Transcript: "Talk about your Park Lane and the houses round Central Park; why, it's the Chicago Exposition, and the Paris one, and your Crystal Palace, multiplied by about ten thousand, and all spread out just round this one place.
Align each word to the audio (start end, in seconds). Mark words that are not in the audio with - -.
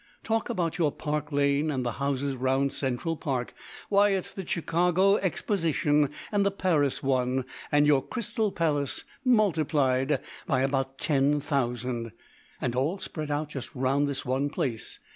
"Talk 0.23 0.49
about 0.49 0.79
your 0.79 0.91
Park 0.91 1.31
Lane 1.31 1.69
and 1.69 1.85
the 1.85 1.91
houses 2.01 2.33
round 2.33 2.73
Central 2.73 3.15
Park; 3.15 3.53
why, 3.87 4.09
it's 4.09 4.31
the 4.31 4.47
Chicago 4.47 5.17
Exposition, 5.17 6.09
and 6.31 6.43
the 6.43 6.49
Paris 6.49 7.03
one, 7.03 7.45
and 7.71 7.85
your 7.85 8.01
Crystal 8.01 8.51
Palace, 8.51 9.03
multiplied 9.23 10.19
by 10.47 10.61
about 10.61 10.97
ten 10.97 11.39
thousand, 11.39 12.13
and 12.59 12.73
all 12.75 12.97
spread 12.97 13.29
out 13.29 13.49
just 13.49 13.75
round 13.75 14.07
this 14.09 14.25
one 14.25 14.49
place. 14.49 14.97